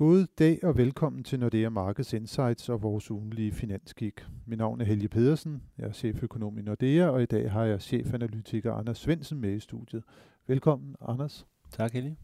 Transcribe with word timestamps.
God 0.00 0.26
dag 0.38 0.64
og 0.64 0.76
velkommen 0.76 1.24
til 1.24 1.40
Nordea 1.40 1.68
Markets 1.68 2.12
Insights 2.12 2.68
og 2.68 2.82
vores 2.82 3.10
ugenlige 3.10 3.52
finanskig. 3.52 4.12
Mit 4.46 4.58
navn 4.58 4.80
er 4.80 4.84
Helge 4.84 5.08
Pedersen, 5.08 5.62
jeg 5.78 5.88
er 5.88 5.92
cheføkonom 5.92 6.58
i 6.58 6.62
Nordea, 6.62 7.08
og 7.08 7.22
i 7.22 7.26
dag 7.26 7.50
har 7.50 7.64
jeg 7.64 7.82
chefanalytiker 7.82 8.72
Anders 8.72 8.98
Svensen 8.98 9.40
med 9.40 9.52
i 9.52 9.60
studiet. 9.60 10.02
Velkommen, 10.46 10.96
Anders. 11.08 11.46
Tak, 11.70 11.92
Helge. 11.92 12.16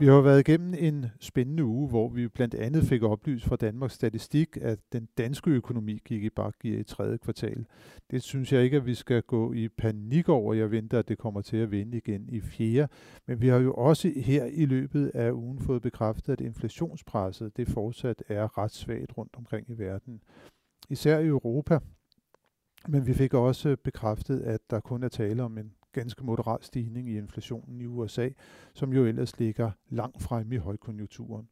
Vi 0.00 0.06
har 0.06 0.20
været 0.20 0.48
igennem 0.48 0.74
en 0.78 1.06
spændende 1.20 1.64
uge, 1.64 1.88
hvor 1.88 2.08
vi 2.08 2.28
blandt 2.28 2.54
andet 2.54 2.84
fik 2.84 3.02
oplyst 3.02 3.44
fra 3.44 3.56
Danmarks 3.56 3.94
Statistik, 3.94 4.56
at 4.60 4.78
den 4.92 5.08
danske 5.18 5.50
økonomi 5.50 6.00
gik 6.04 6.24
i 6.24 6.30
bakgear 6.30 6.74
i 6.74 6.78
eh, 6.78 6.84
tredje 6.84 7.18
kvartal. 7.18 7.66
Det 8.10 8.22
synes 8.22 8.52
jeg 8.52 8.62
ikke, 8.62 8.76
at 8.76 8.86
vi 8.86 8.94
skal 8.94 9.22
gå 9.22 9.52
i 9.52 9.68
panik 9.68 10.28
over. 10.28 10.54
Jeg 10.54 10.70
venter, 10.70 10.98
at 10.98 11.08
det 11.08 11.18
kommer 11.18 11.40
til 11.40 11.56
at 11.56 11.70
vende 11.70 11.96
igen 11.96 12.28
i 12.28 12.40
fjerde. 12.40 12.88
Men 13.26 13.40
vi 13.40 13.48
har 13.48 13.58
jo 13.58 13.74
også 13.74 14.12
her 14.16 14.44
i 14.44 14.64
løbet 14.64 15.10
af 15.14 15.32
ugen 15.32 15.58
fået 15.58 15.82
bekræftet, 15.82 16.32
at 16.32 16.40
inflationspresset 16.40 17.56
det 17.56 17.68
fortsat 17.68 18.22
er 18.28 18.58
ret 18.58 18.72
svagt 18.72 19.18
rundt 19.18 19.34
omkring 19.36 19.70
i 19.70 19.78
verden. 19.78 20.22
Især 20.90 21.18
i 21.18 21.26
Europa. 21.26 21.78
Men 22.88 23.06
vi 23.06 23.14
fik 23.14 23.34
også 23.34 23.76
bekræftet, 23.84 24.40
at 24.40 24.60
der 24.70 24.80
kun 24.80 25.02
er 25.02 25.08
tale 25.08 25.42
om 25.42 25.58
en 25.58 25.72
ganske 25.92 26.24
moderat 26.24 26.64
stigning 26.64 27.08
i 27.08 27.18
inflationen 27.18 27.80
i 27.80 27.86
USA, 27.86 28.28
som 28.74 28.92
jo 28.92 29.04
ellers 29.04 29.38
ligger 29.38 29.70
langt 29.88 30.22
frem 30.22 30.52
i 30.52 30.56
højkonjunkturen. 30.56 31.48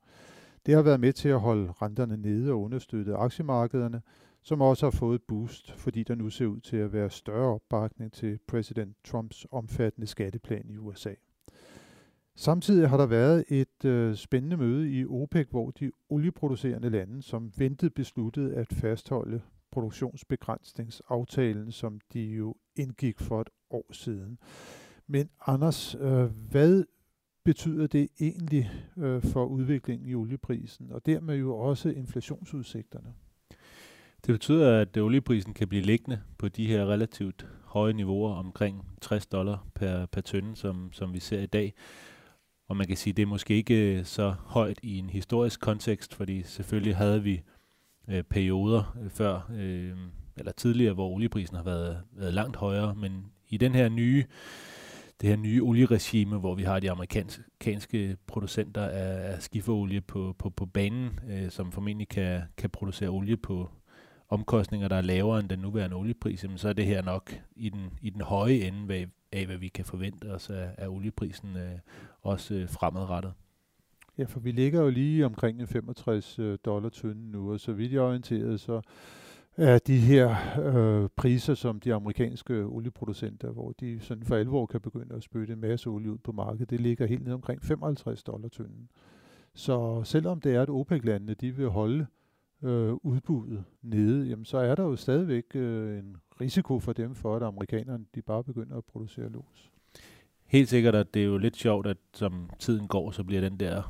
Det 0.66 0.74
har 0.74 0.82
været 0.82 1.00
med 1.00 1.12
til 1.12 1.28
at 1.28 1.40
holde 1.40 1.72
renterne 1.82 2.16
nede 2.16 2.52
og 2.52 2.60
understøtte 2.62 3.14
aktiemarkederne, 3.14 4.02
som 4.42 4.60
også 4.60 4.86
har 4.86 4.90
fået 4.90 5.22
boost, 5.22 5.72
fordi 5.72 6.02
der 6.02 6.14
nu 6.14 6.30
ser 6.30 6.46
ud 6.46 6.60
til 6.60 6.76
at 6.76 6.92
være 6.92 7.10
større 7.10 7.54
opbakning 7.54 8.12
til 8.12 8.38
præsident 8.46 8.96
Trumps 9.04 9.46
omfattende 9.50 10.06
skatteplan 10.06 10.70
i 10.70 10.76
USA. 10.76 11.14
Samtidig 12.36 12.88
har 12.88 12.96
der 12.96 13.06
været 13.06 13.44
et 13.48 13.84
øh, 13.84 14.14
spændende 14.14 14.56
møde 14.56 14.90
i 14.90 15.06
OPEC, 15.06 15.48
hvor 15.50 15.70
de 15.70 15.92
olieproducerende 16.08 16.90
lande, 16.90 17.22
som 17.22 17.52
ventede 17.58 17.90
besluttede 17.90 18.54
at 18.54 18.72
fastholde 18.72 19.40
produktionsbegrænsningsaftalen, 19.72 21.72
som 21.72 22.00
de 22.12 22.20
jo 22.20 22.54
indgik 22.76 23.20
for 23.20 23.40
et 23.40 23.50
år 23.70 23.92
siden. 23.92 24.38
Men 25.06 25.30
Anders, 25.46 25.94
øh, 25.94 26.24
hvad 26.50 26.84
betyder 27.44 27.86
det 27.86 28.08
egentlig 28.20 28.70
øh, 28.96 29.22
for 29.22 29.44
udviklingen 29.44 30.08
i 30.08 30.14
olieprisen, 30.14 30.92
og 30.92 31.06
dermed 31.06 31.36
jo 31.36 31.56
også 31.56 31.88
inflationsudsigterne? 31.88 33.14
Det 34.26 34.34
betyder, 34.34 34.80
at 34.80 34.96
olieprisen 34.96 35.54
kan 35.54 35.68
blive 35.68 35.82
liggende 35.82 36.20
på 36.38 36.48
de 36.48 36.66
her 36.66 36.86
relativt 36.86 37.46
høje 37.64 37.92
niveauer 37.92 38.34
omkring 38.34 38.84
60 39.00 39.26
dollar 39.26 39.66
per, 39.74 40.06
per 40.06 40.20
tønde, 40.20 40.56
som, 40.56 40.92
som 40.92 41.12
vi 41.12 41.20
ser 41.20 41.40
i 41.40 41.46
dag. 41.46 41.74
Og 42.68 42.76
man 42.76 42.86
kan 42.86 42.96
sige, 42.96 43.12
at 43.12 43.16
det 43.16 43.22
er 43.22 43.26
måske 43.26 43.54
ikke 43.54 43.98
øh, 43.98 44.04
så 44.04 44.34
højt 44.44 44.78
i 44.82 44.98
en 44.98 45.10
historisk 45.10 45.60
kontekst, 45.60 46.14
fordi 46.14 46.42
selvfølgelig 46.42 46.96
havde 46.96 47.22
vi 47.22 47.42
øh, 48.10 48.22
perioder 48.22 48.96
øh, 49.02 49.10
før, 49.10 49.50
øh, 49.54 49.96
eller 50.36 50.52
tidligere, 50.52 50.94
hvor 50.94 51.08
olieprisen 51.08 51.56
har 51.56 51.64
været, 51.64 51.98
været 52.12 52.34
langt 52.34 52.56
højere, 52.56 52.94
men 52.94 53.24
i 53.48 53.56
den 53.56 53.74
her 53.74 53.88
nye 53.88 54.24
det 55.20 55.28
her 55.28 55.36
nye 55.36 55.62
olieregime, 55.62 56.38
hvor 56.38 56.54
vi 56.54 56.62
har 56.62 56.80
de 56.80 56.90
amerikanske 56.90 58.16
producenter 58.26 58.82
af, 58.82 59.32
af 59.32 59.42
skiferolie 59.42 60.00
på, 60.00 60.34
på, 60.38 60.50
på 60.50 60.66
banen, 60.66 61.20
øh, 61.28 61.50
som 61.50 61.72
formentlig 61.72 62.08
kan, 62.08 62.42
kan 62.56 62.70
producere 62.70 63.08
olie 63.08 63.36
på 63.36 63.70
omkostninger, 64.28 64.88
der 64.88 64.96
er 64.96 65.00
lavere 65.00 65.40
end 65.40 65.48
den 65.48 65.58
nuværende 65.58 65.96
oliepris, 65.96 66.44
jamen, 66.44 66.58
så 66.58 66.68
er 66.68 66.72
det 66.72 66.86
her 66.86 67.02
nok 67.02 67.32
i 67.56 67.68
den, 67.68 67.90
i 68.02 68.10
den 68.10 68.20
høje 68.20 68.54
ende 68.54 68.94
af, 68.94 69.06
af, 69.32 69.46
hvad 69.46 69.56
vi 69.56 69.68
kan 69.68 69.84
forvente 69.84 70.24
os 70.24 70.50
af, 70.50 70.70
af 70.78 70.88
olieprisen, 70.88 71.56
øh, 71.56 71.78
også 72.22 72.54
øh, 72.54 72.68
fremadrettet. 72.68 73.32
Ja, 74.20 74.24
for 74.24 74.40
vi 74.40 74.52
ligger 74.52 74.82
jo 74.82 74.90
lige 74.90 75.26
omkring 75.26 75.60
en 75.60 75.66
65 75.66 76.38
øh, 76.38 76.58
dollar 76.64 76.88
tynde 76.88 77.30
nu, 77.30 77.52
og 77.52 77.60
så 77.60 77.72
vidt 77.72 77.92
jeg 77.92 78.00
orienteret, 78.00 78.60
så 78.60 78.80
er 79.56 79.78
de 79.78 79.98
her 79.98 80.36
øh, 80.62 81.08
priser, 81.16 81.54
som 81.54 81.80
de 81.80 81.94
amerikanske 81.94 82.64
olieproducenter, 82.64 83.50
hvor 83.50 83.72
de 83.80 84.00
sådan 84.00 84.24
for 84.24 84.36
alvor 84.36 84.66
kan 84.66 84.80
begynde 84.80 85.14
at 85.14 85.22
spytte 85.22 85.52
en 85.52 85.60
masse 85.60 85.88
olie 85.90 86.12
ud 86.12 86.18
på 86.18 86.32
markedet, 86.32 86.70
det 86.70 86.80
ligger 86.80 87.06
helt 87.06 87.24
ned 87.24 87.32
omkring 87.32 87.62
55 87.62 88.22
dollar 88.22 88.48
tynden. 88.48 88.88
Så 89.54 90.02
selvom 90.04 90.40
det 90.40 90.54
er, 90.54 90.62
at 90.62 90.70
OPEC-landene 90.70 91.34
de 91.34 91.56
vil 91.56 91.68
holde 91.68 92.06
øh, 92.62 92.92
udbuddet 92.92 93.64
nede, 93.82 94.26
jamen 94.26 94.44
så 94.44 94.58
er 94.58 94.74
der 94.74 94.82
jo 94.82 94.96
stadigvæk 94.96 95.44
øh, 95.54 95.98
en 95.98 96.16
risiko 96.40 96.78
for 96.78 96.92
dem 96.92 97.14
for, 97.14 97.36
at 97.36 97.42
amerikanerne 97.42 98.04
de 98.14 98.22
bare 98.22 98.44
begynder 98.44 98.76
at 98.76 98.84
producere 98.84 99.28
lås. 99.28 99.70
Helt 100.46 100.68
sikkert, 100.68 100.94
at 100.94 101.14
det 101.14 101.22
er 101.22 101.26
jo 101.26 101.38
lidt 101.38 101.56
sjovt, 101.56 101.86
at 101.86 101.96
som 102.14 102.50
tiden 102.58 102.88
går, 102.88 103.10
så 103.10 103.24
bliver 103.24 103.40
den 103.40 103.60
der 103.60 103.82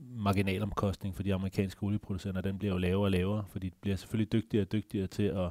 marginalomkostning 0.00 1.16
for 1.16 1.22
de 1.22 1.34
amerikanske 1.34 1.82
olieproducenter, 1.82 2.40
den 2.40 2.58
bliver 2.58 2.74
jo 2.74 2.78
lavere 2.78 3.06
og 3.06 3.10
lavere, 3.10 3.44
fordi 3.48 3.68
de 3.68 3.76
bliver 3.80 3.96
selvfølgelig 3.96 4.32
dygtigere 4.32 4.64
og 4.64 4.72
dygtigere 4.72 5.06
til 5.06 5.22
at, 5.22 5.50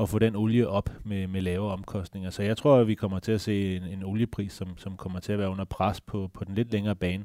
at 0.00 0.08
få 0.08 0.18
den 0.18 0.36
olie 0.36 0.68
op 0.68 0.90
med, 1.04 1.26
med 1.26 1.40
lavere 1.40 1.72
omkostninger. 1.72 2.30
Så 2.30 2.42
jeg 2.42 2.56
tror, 2.56 2.76
at 2.76 2.86
vi 2.86 2.94
kommer 2.94 3.18
til 3.18 3.32
at 3.32 3.40
se 3.40 3.76
en, 3.76 3.82
en 3.82 4.02
oliepris, 4.02 4.52
som, 4.52 4.78
som 4.78 4.96
kommer 4.96 5.20
til 5.20 5.32
at 5.32 5.38
være 5.38 5.50
under 5.50 5.64
pres 5.64 6.00
på, 6.00 6.30
på 6.34 6.44
den 6.44 6.54
lidt 6.54 6.72
længere 6.72 6.96
bane. 6.96 7.24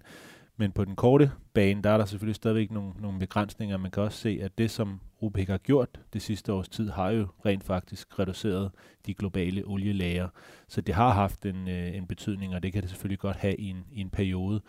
Men 0.58 0.72
på 0.72 0.86
den 0.86 0.96
korte 0.96 1.32
bane, 1.54 1.82
der 1.82 1.90
er 1.90 1.98
der 1.98 2.06
selvfølgelig 2.06 2.36
stadigvæk 2.36 2.72
nogle, 2.72 2.94
nogle 3.00 3.20
begrænsninger. 3.20 3.78
Man 3.78 3.92
kan 3.92 4.04
også 4.04 4.18
se, 4.18 4.40
at 4.42 4.58
det, 4.58 4.72
som 4.72 5.00
OPEC 5.22 5.48
har 5.48 5.58
gjort 5.58 5.90
det 6.14 6.22
sidste 6.22 6.54
års 6.54 6.70
tid, 6.70 6.90
har 6.90 7.10
jo 7.10 7.28
rent 7.46 7.64
faktisk 7.64 8.20
reduceret 8.20 8.72
de 9.06 9.14
globale 9.14 9.64
olielager. 9.66 10.28
Så 10.68 10.82
det 10.82 10.96
har 10.96 11.14
haft 11.14 11.46
en, 11.46 11.68
øh, 11.68 11.96
en 11.96 12.08
betydning, 12.08 12.56
og 12.56 12.64
det 12.64 12.74
kan 12.74 12.82
det 12.82 12.90
selvfølgelig 12.90 13.20
godt 13.20 13.38
have 13.38 13.56
i 13.56 13.66
en, 13.66 13.86
i 13.92 14.02
en 14.02 14.10
periode. 14.10 14.62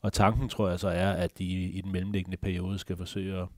Og 0.00 0.12
tanken 0.12 0.48
tror 0.48 0.68
jeg 0.68 0.80
så 0.80 0.88
er, 0.88 1.12
at 1.12 1.38
de 1.38 1.44
i 1.44 1.80
den 1.80 1.92
mellemliggende 1.92 2.36
periode 2.36 2.78
skal 2.78 2.96
forsøge 2.96 3.40
at, 3.40 3.48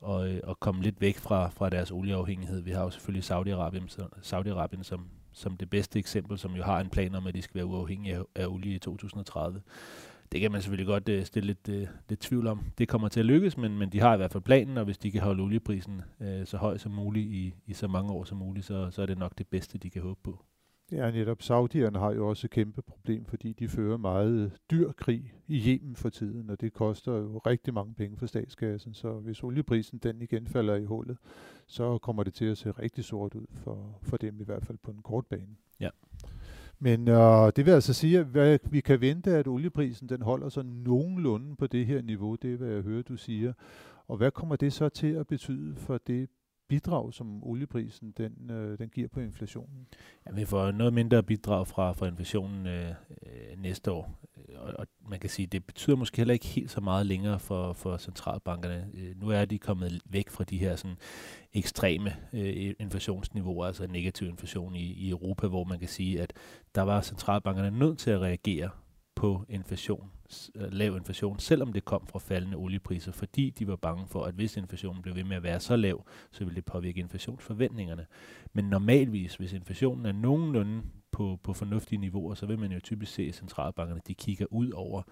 og, 0.00 0.28
øh, 0.28 0.40
at 0.48 0.60
komme 0.60 0.82
lidt 0.82 1.00
væk 1.00 1.16
fra, 1.16 1.48
fra 1.48 1.70
deres 1.70 1.90
olieafhængighed. 1.90 2.60
Vi 2.60 2.70
har 2.70 2.82
jo 2.82 2.90
selvfølgelig 2.90 3.30
Saudi-Arabien, 3.30 3.98
Saudi-Arabien 4.22 4.82
som, 4.82 5.08
som 5.32 5.56
det 5.56 5.70
bedste 5.70 5.98
eksempel, 5.98 6.38
som 6.38 6.54
jo 6.56 6.62
har 6.62 6.80
en 6.80 6.88
plan 6.88 7.14
om, 7.14 7.26
at 7.26 7.34
de 7.34 7.42
skal 7.42 7.54
være 7.54 7.66
uafhængige 7.66 8.14
af, 8.16 8.22
af 8.34 8.46
olie 8.46 8.74
i 8.74 8.78
2030. 8.78 9.62
Det 10.32 10.40
kan 10.40 10.52
man 10.52 10.62
selvfølgelig 10.62 10.86
godt 10.86 11.08
uh, 11.08 11.24
stille 11.24 11.46
lidt, 11.46 11.68
uh, 11.68 11.88
lidt 12.08 12.20
tvivl 12.20 12.46
om. 12.46 12.60
Det 12.78 12.88
kommer 12.88 13.08
til 13.08 13.20
at 13.20 13.26
lykkes, 13.26 13.56
men, 13.56 13.78
men 13.78 13.92
de 13.92 14.00
har 14.00 14.14
i 14.14 14.16
hvert 14.16 14.32
fald 14.32 14.42
planen, 14.42 14.78
og 14.78 14.84
hvis 14.84 14.98
de 14.98 15.10
kan 15.10 15.20
holde 15.20 15.42
olieprisen 15.42 16.02
uh, 16.20 16.26
så 16.44 16.56
høj 16.56 16.78
som 16.78 16.92
muligt 16.92 17.26
i, 17.26 17.54
i 17.66 17.72
så 17.72 17.88
mange 17.88 18.12
år 18.12 18.24
som 18.24 18.38
muligt, 18.38 18.66
så, 18.66 18.90
så 18.90 19.02
er 19.02 19.06
det 19.06 19.18
nok 19.18 19.38
det 19.38 19.48
bedste, 19.48 19.78
de 19.78 19.90
kan 19.90 20.02
håbe 20.02 20.20
på. 20.22 20.44
Ja, 20.92 21.10
netop 21.10 21.42
Saudierne 21.42 21.98
har 21.98 22.12
jo 22.12 22.28
også 22.28 22.46
et 22.46 22.50
kæmpe 22.50 22.82
problem, 22.82 23.24
fordi 23.24 23.52
de 23.52 23.68
fører 23.68 23.96
meget 23.96 24.52
dyr 24.70 24.92
krig 24.92 25.32
i 25.48 25.68
Yemen 25.68 25.96
for 25.96 26.08
tiden, 26.08 26.50
og 26.50 26.60
det 26.60 26.72
koster 26.72 27.12
jo 27.12 27.38
rigtig 27.38 27.74
mange 27.74 27.94
penge 27.94 28.16
for 28.16 28.26
statskassen. 28.26 28.94
Så 28.94 29.12
hvis 29.12 29.42
olieprisen 29.42 29.98
den 29.98 30.22
igen 30.22 30.46
falder 30.46 30.74
i 30.74 30.84
hullet, 30.84 31.16
så 31.66 31.98
kommer 31.98 32.22
det 32.22 32.34
til 32.34 32.44
at 32.44 32.58
se 32.58 32.70
rigtig 32.70 33.04
sort 33.04 33.34
ud 33.34 33.46
for, 33.54 33.98
for 34.02 34.16
dem 34.16 34.40
i 34.40 34.44
hvert 34.44 34.64
fald 34.64 34.78
på 34.78 34.92
den 34.92 35.02
korte 35.02 35.26
bane. 35.30 35.56
Ja. 35.80 35.88
Men 36.78 37.08
øh, 37.08 37.52
det 37.56 37.66
vil 37.66 37.72
altså 37.72 37.92
sige, 37.94 38.18
at 38.18 38.26
hvad, 38.26 38.58
vi 38.70 38.80
kan 38.80 39.00
vente, 39.00 39.30
at 39.36 39.46
olieprisen 39.46 40.08
den 40.08 40.22
holder 40.22 40.48
sig 40.48 40.64
nogenlunde 40.64 41.56
på 41.56 41.66
det 41.66 41.86
her 41.86 42.02
niveau. 42.02 42.34
Det 42.34 42.52
er, 42.52 42.56
hvad 42.56 42.68
jeg 42.68 42.82
hører, 42.82 43.02
du 43.02 43.16
siger. 43.16 43.52
Og 44.08 44.16
hvad 44.16 44.30
kommer 44.30 44.56
det 44.56 44.72
så 44.72 44.88
til 44.88 45.12
at 45.12 45.26
betyde 45.26 45.76
for 45.76 45.98
det 46.06 46.28
bidrag, 46.68 47.14
som 47.14 47.44
olieprisen 47.44 48.14
den, 48.16 48.50
øh, 48.50 48.78
den 48.78 48.88
giver 48.88 49.08
på 49.08 49.20
inflationen? 49.20 49.86
Ja, 50.26 50.32
vi 50.32 50.44
får 50.44 50.70
noget 50.70 50.92
mindre 50.92 51.22
bidrag 51.22 51.66
fra, 51.66 51.92
fra 51.92 52.06
inflationen 52.06 52.66
øh, 52.66 52.88
øh, 52.88 53.58
næste 53.58 53.92
år. 53.92 54.20
Og, 54.56 54.74
og 54.78 54.86
man 55.08 55.20
kan 55.20 55.30
sige, 55.30 55.46
det 55.46 55.64
betyder 55.64 55.96
måske 55.96 56.16
heller 56.16 56.34
ikke 56.34 56.46
helt 56.46 56.70
så 56.70 56.80
meget 56.80 57.06
længere 57.06 57.38
for, 57.38 57.72
for 57.72 57.96
centralbankerne. 57.96 58.90
Øh, 58.94 59.20
nu 59.20 59.28
er 59.28 59.44
de 59.44 59.58
kommet 59.58 60.02
væk 60.06 60.30
fra 60.30 60.44
de 60.44 60.58
her 60.58 60.76
sådan, 60.76 60.96
ekstreme 61.52 62.16
øh, 62.32 62.74
inflationsniveauer, 62.78 63.66
altså 63.66 63.86
negativ 63.86 64.28
inflation 64.28 64.76
i, 64.76 64.92
i 64.92 65.10
Europa, 65.10 65.46
hvor 65.46 65.64
man 65.64 65.78
kan 65.78 65.88
sige, 65.88 66.20
at 66.20 66.32
der 66.74 66.82
var 66.82 67.00
centralbankerne 67.00 67.78
nødt 67.78 67.98
til 67.98 68.10
at 68.10 68.20
reagere 68.20 68.70
på 69.24 69.44
inflation, 69.48 70.10
øh, 70.54 70.72
lav 70.72 70.96
inflation, 70.96 71.38
selvom 71.38 71.72
det 71.72 71.84
kom 71.84 72.06
fra 72.06 72.18
faldende 72.18 72.56
oliepriser, 72.56 73.12
fordi 73.12 73.50
de 73.50 73.68
var 73.68 73.76
bange 73.76 74.06
for, 74.06 74.24
at 74.24 74.34
hvis 74.34 74.56
inflationen 74.56 75.02
blev 75.02 75.14
ved 75.14 75.24
med 75.24 75.36
at 75.36 75.42
være 75.42 75.60
så 75.60 75.76
lav, 75.76 76.06
så 76.30 76.44
ville 76.44 76.56
det 76.56 76.64
påvirke 76.64 77.00
inflationsforventningerne. 77.00 78.06
Men 78.52 78.64
normalvis, 78.64 79.36
hvis 79.36 79.52
inflationen 79.52 80.06
er 80.06 80.12
nogenlunde 80.12 80.82
på, 81.14 81.38
på 81.42 81.52
fornuftige 81.52 81.98
niveauer, 81.98 82.34
så 82.34 82.46
vil 82.46 82.58
man 82.58 82.72
jo 82.72 82.80
typisk 82.80 83.14
se, 83.14 83.22
at 83.22 83.34
centralbankerne 83.34 84.00
de 84.06 84.14
kigger 84.14 84.46
ud 84.50 84.70
over 84.70 85.02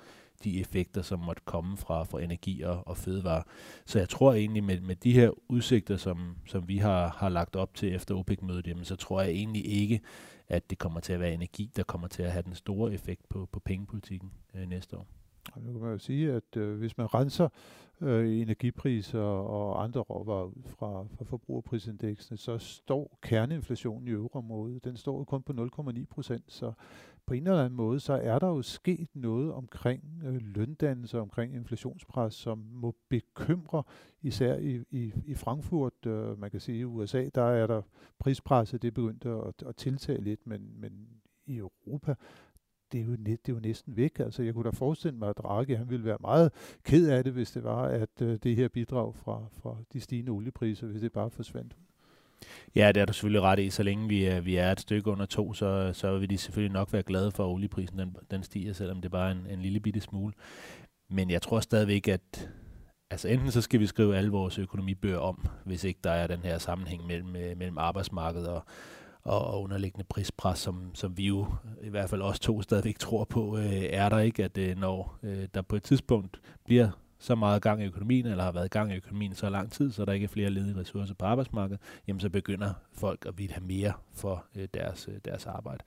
de 0.45 0.61
effekter, 0.61 1.03
som 1.03 1.19
måtte 1.19 1.43
komme 1.45 1.77
fra, 1.77 2.05
fra 2.05 2.21
energi 2.21 2.63
og, 2.63 2.89
og 2.89 2.97
fødevare. 2.97 3.43
Så 3.87 3.99
jeg 3.99 4.09
tror 4.09 4.33
egentlig, 4.33 4.65
med, 4.65 4.81
med 4.81 4.97
de 4.97 5.13
her 5.13 5.31
udsigter, 5.49 5.97
som, 5.97 6.37
som 6.47 6.69
vi 6.69 6.79
har, 6.79 7.09
har 7.09 7.29
lagt 7.29 7.57
op 7.57 7.75
til 7.75 7.95
efter 7.95 8.15
OPEC-mødet, 8.15 8.67
jamen, 8.67 8.85
så 8.85 8.97
tror 8.97 9.21
jeg 9.21 9.31
egentlig 9.31 9.67
ikke, 9.67 10.01
at 10.49 10.71
det 10.71 10.79
kommer 10.79 11.01
til 11.01 11.13
at 11.13 11.21
være 11.21 11.35
energi, 11.35 11.71
der 11.77 11.83
kommer 11.83 12.09
til 12.09 12.23
at 12.23 12.33
have 12.33 12.43
den 12.43 12.55
store 12.55 12.93
effekt 12.93 13.29
på, 13.29 13.49
på 13.53 13.61
pengepolitikken 13.61 14.31
øh, 14.55 14.69
næste 14.69 14.97
år. 14.97 15.07
Nu 15.57 15.73
kan 15.73 15.81
man 15.81 15.93
jo 15.93 15.99
sige, 15.99 16.33
at 16.33 16.57
øh, 16.57 16.79
hvis 16.79 16.99
man 16.99 17.15
renser 17.15 17.49
øh, 18.01 18.41
energipriser 18.41 19.21
og 19.21 19.83
andre 19.83 20.01
råvarer 20.01 20.45
ud 20.45 20.63
fra, 20.67 21.07
fra 21.17 21.25
forbrugerprisindeksene, 21.25 22.39
så 22.39 22.59
står 22.59 23.19
kerneinflationen 23.23 24.09
i 24.09 24.11
euroområdet, 24.11 24.85
den 24.85 24.97
står 24.97 25.19
jo 25.19 25.25
kun 25.25 25.43
på 25.43 25.53
0,9 25.53 26.05
procent, 26.11 26.53
så 26.53 26.73
på 27.27 27.35
en 27.35 27.47
eller 27.47 27.65
anden 27.65 27.77
måde, 27.77 28.01
så 28.01 28.13
er 28.13 28.39
der 28.39 28.47
jo 28.47 28.63
sket 28.63 29.09
noget 29.15 29.53
omkring 29.53 30.23
øh, 30.25 30.41
løndannelse, 30.43 31.21
omkring 31.21 31.55
inflationspres, 31.55 32.35
som 32.35 32.59
må 32.59 32.95
bekymre, 33.09 33.83
især 34.23 34.57
i, 34.57 34.85
i, 34.91 35.13
i 35.25 35.35
Frankfurt, 35.35 36.07
øh, 36.07 36.39
man 36.39 36.51
kan 36.51 36.61
sige 36.61 36.79
i 36.79 36.85
USA, 36.85 37.29
der 37.35 37.43
er 37.43 37.67
der 37.67 37.83
prispresset, 38.19 38.83
det 38.83 38.95
begyndte 38.95 39.29
at, 39.29 39.69
at 39.69 39.77
tiltage 39.77 40.21
lidt, 40.21 40.47
men, 40.47 40.81
men 40.81 41.09
i 41.47 41.57
Europa, 41.57 42.15
det 42.93 43.01
er, 43.01 43.05
jo, 43.05 43.13
det 43.13 43.33
er 43.49 43.53
jo 43.53 43.61
næsten 43.63 43.97
væk. 43.97 44.19
Altså, 44.19 44.43
jeg 44.43 44.55
kunne 44.55 44.65
da 44.65 44.71
forestille 44.71 45.19
mig, 45.19 45.29
at 45.29 45.39
Draghi 45.39 45.75
han 45.75 45.91
ville 45.91 46.05
være 46.05 46.19
meget 46.21 46.53
ked 46.85 47.09
af 47.09 47.25
det, 47.25 47.33
hvis 47.33 47.51
det 47.51 47.65
var, 47.65 47.83
at 47.83 48.23
øh, 48.23 48.39
det 48.43 48.57
her 48.57 48.69
bidrag 48.69 49.15
fra, 49.15 49.43
fra 49.63 49.77
de 49.93 50.01
stigende 50.01 50.33
oliepriser, 50.33 50.87
hvis 50.87 51.01
det 51.01 51.13
bare 51.13 51.31
forsvandt 51.31 51.73
ud. 51.73 51.83
Ja, 52.75 52.93
det 52.93 53.01
er 53.01 53.05
du 53.05 53.13
selvfølgelig 53.13 53.43
ret 53.43 53.59
i. 53.59 53.71
Så 53.71 53.83
længe 53.83 54.09
vi 54.09 54.25
er, 54.25 54.41
vi 54.41 54.57
er 54.57 54.73
et 54.73 54.81
stykke 54.81 55.11
under 55.11 55.27
to, 55.27 55.53
så, 55.53 55.91
så 55.93 56.19
vil 56.19 56.31
de 56.31 56.39
selvfølgelig 56.39 56.73
nok 56.73 56.93
være 56.93 57.03
glade 57.03 57.31
for, 57.31 57.45
at 57.45 57.49
olieprisen 57.49 57.99
den, 57.99 58.17
den 58.31 58.43
stiger, 58.43 58.73
selvom 58.73 59.01
det 59.01 59.11
bare 59.11 59.29
er 59.29 59.33
en, 59.33 59.47
en 59.51 59.63
lille 59.63 59.81
bitte 59.81 60.01
smule. 60.01 60.33
Men 61.11 61.31
jeg 61.31 61.43
tror 61.43 61.61
stadigvæk, 61.61 62.09
at 62.09 62.51
altså 63.11 63.29
enten 63.29 63.51
så 63.51 63.61
skal 63.61 63.81
vi 63.81 63.87
skrive 63.87 64.17
alle 64.17 64.31
vores 64.31 64.59
økonomibøger 64.59 65.19
om, 65.19 65.47
hvis 65.65 65.85
ikke 65.85 66.01
der 66.05 66.11
er 66.11 66.27
den 66.27 66.41
her 66.41 66.59
sammenhæng 66.59 67.07
mellem, 67.07 67.37
øh, 67.37 67.59
mellem 67.59 67.79
arbejdsmarkedet 67.79 68.49
og, 68.49 68.65
og 69.25 69.63
underliggende 69.63 70.05
prispres, 70.09 70.59
som, 70.59 70.91
som 70.95 71.17
vi 71.17 71.27
jo 71.27 71.47
i 71.83 71.89
hvert 71.89 72.11
fald 72.11 72.23
også 72.23 72.41
to 72.41 72.63
stadigvæk 72.63 72.99
tror 72.99 73.25
på, 73.25 73.59
øh, 73.59 73.83
er 73.83 74.09
der 74.09 74.19
ikke, 74.19 74.45
at 74.45 74.59
øh, 74.59 74.79
når 74.79 75.19
øh, 75.23 75.49
der 75.55 75.63
på 75.63 75.77
et 75.77 75.83
tidspunkt 75.83 76.41
bliver 76.65 76.91
så 77.19 77.35
meget 77.35 77.63
gang 77.63 77.83
i 77.83 77.87
økonomien, 77.87 78.27
eller 78.27 78.45
har 78.45 78.53
været 78.53 78.71
gang 78.71 78.93
i 78.93 78.97
økonomien 78.97 79.35
så 79.35 79.51
lang 79.51 79.73
tid, 79.73 79.93
så 79.93 80.05
der 80.05 80.13
ikke 80.13 80.25
er 80.25 80.29
flere 80.29 80.51
ledige 80.51 80.81
ressourcer 80.81 81.15
på 81.15 81.25
arbejdsmarkedet, 81.25 81.81
jamen 82.09 82.21
så 82.21 82.31
begynder 82.31 82.73
folk 82.93 83.27
at 83.27 83.39
ville 83.39 83.53
have 83.53 83.67
mere 83.67 83.93
for 84.15 84.45
øh, 84.57 84.69
deres, 84.75 85.09
øh, 85.09 85.15
deres 85.25 85.47
arbejde. 85.47 85.85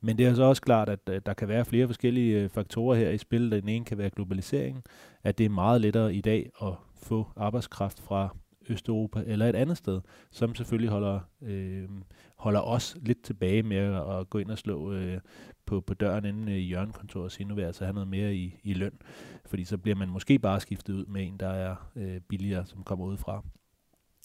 Men 0.00 0.18
det 0.18 0.26
er 0.26 0.34
så 0.34 0.42
også 0.42 0.62
klart, 0.62 0.88
at 0.88 1.00
øh, 1.10 1.20
der 1.26 1.34
kan 1.34 1.48
være 1.48 1.64
flere 1.64 1.86
forskellige 1.86 2.40
øh, 2.40 2.48
faktorer 2.48 2.96
her 2.96 3.10
i 3.10 3.18
spil. 3.18 3.50
Den 3.50 3.68
ene 3.68 3.84
kan 3.84 3.98
være 3.98 4.10
globaliseringen, 4.10 4.82
at 5.24 5.38
det 5.38 5.46
er 5.46 5.50
meget 5.50 5.80
lettere 5.80 6.14
i 6.14 6.20
dag 6.20 6.50
at 6.62 6.72
få 7.02 7.26
arbejdskraft 7.36 8.00
fra 8.00 8.36
Østeuropa 8.70 9.22
eller 9.26 9.48
et 9.48 9.56
andet 9.56 9.76
sted, 9.76 10.00
som 10.30 10.54
selvfølgelig 10.54 10.90
holder, 10.90 11.20
øh, 11.42 11.88
holder 12.36 12.60
os 12.60 12.96
lidt 13.02 13.22
tilbage 13.22 13.62
med 13.62 13.76
at 13.76 14.30
gå 14.30 14.38
ind 14.38 14.50
og 14.50 14.58
slå 14.58 14.92
øh, 14.92 15.20
på, 15.66 15.80
på 15.80 15.94
døren 15.94 16.24
inde 16.24 16.58
i 16.60 16.62
hjørnekontoret 16.62 17.24
og 17.24 17.32
sige, 17.32 17.48
nu 17.48 17.54
vil 17.54 17.62
jeg 17.62 17.66
altså 17.66 17.84
have 17.84 17.94
noget 17.94 18.08
mere 18.08 18.34
i, 18.34 18.60
i 18.62 18.74
løn. 18.74 18.92
Fordi 19.46 19.64
så 19.64 19.78
bliver 19.78 19.96
man 19.96 20.08
måske 20.08 20.38
bare 20.38 20.60
skiftet 20.60 20.94
ud 20.94 21.06
med 21.06 21.26
en, 21.26 21.36
der 21.36 21.48
er 21.48 21.90
øh, 21.96 22.20
billigere, 22.20 22.66
som 22.66 22.82
kommer 22.82 23.04
udefra. 23.04 23.44